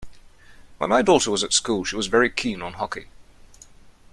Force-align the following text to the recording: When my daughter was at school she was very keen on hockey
When 0.79 0.89
my 0.89 1.03
daughter 1.03 1.29
was 1.29 1.43
at 1.43 1.53
school 1.53 1.83
she 1.83 1.95
was 1.95 2.07
very 2.07 2.31
keen 2.31 2.63
on 2.63 2.73
hockey 2.73 3.09